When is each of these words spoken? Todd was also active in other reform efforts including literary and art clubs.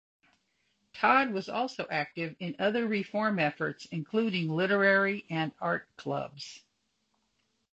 Todd 0.93 1.29
was 1.29 1.47
also 1.47 1.85
active 1.91 2.35
in 2.39 2.55
other 2.57 2.87
reform 2.87 3.37
efforts 3.37 3.85
including 3.91 4.49
literary 4.49 5.25
and 5.29 5.51
art 5.59 5.87
clubs. 5.95 6.63